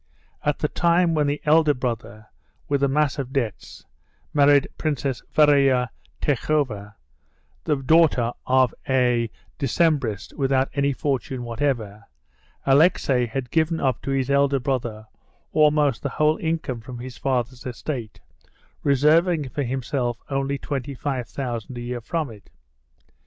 [0.43, 2.25] At the time when the elder brother,
[2.67, 3.85] with a mass of debts,
[4.33, 5.91] married Princess Varya
[6.23, 6.95] Tchirkova,
[7.65, 9.29] the daughter of a
[9.59, 12.05] Decembrist without any fortune whatever,
[12.65, 15.05] Alexey had given up to his elder brother
[15.51, 18.19] almost the whole income from his father's estate,
[18.81, 22.49] reserving for himself only twenty five thousand a year from it.